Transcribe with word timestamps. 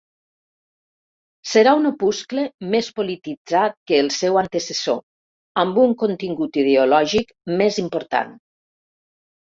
Serà 1.49 1.73
un 1.81 1.83
opuscle 1.89 2.45
més 2.71 2.89
polititzat 3.01 3.77
que 3.91 3.99
el 4.05 4.09
seu 4.17 4.39
antecessor, 4.43 4.97
amb 5.65 5.79
un 5.85 5.95
contingut 6.05 6.61
ideològic 6.65 7.31
més 7.61 7.79
important. 7.85 8.33